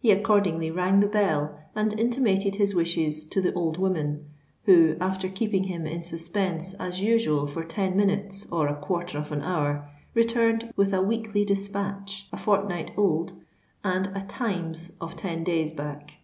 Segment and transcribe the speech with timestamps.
[0.00, 4.26] He accordingly rang the bell, and intimated his wishes to the old woman,
[4.64, 9.30] who, after keeping him in suspense as usual for ten minutes or a quarter of
[9.30, 13.34] an hour, returned with a Weekly Dispatch a fortnight old
[13.84, 16.16] and a Times of ten days back.